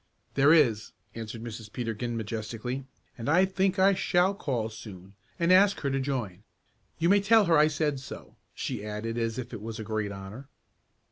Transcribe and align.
"There 0.33 0.51
is," 0.51 0.93
answered 1.13 1.43
Mrs. 1.43 1.71
Peterkin 1.71 2.17
majestically, 2.17 2.85
"and 3.19 3.29
I 3.29 3.45
think 3.45 3.77
I 3.77 3.93
shall 3.93 4.33
call 4.33 4.69
soon, 4.71 5.13
and 5.37 5.53
ask 5.53 5.79
her 5.81 5.91
to 5.91 5.99
join. 5.99 6.41
You 6.97 7.07
may 7.07 7.21
tell 7.21 7.45
her 7.45 7.55
I 7.55 7.67
said 7.67 7.99
so," 7.99 8.35
she 8.55 8.83
added 8.83 9.19
as 9.19 9.37
if 9.37 9.53
it 9.53 9.61
was 9.61 9.77
a 9.77 9.83
great 9.83 10.11
honor. 10.11 10.49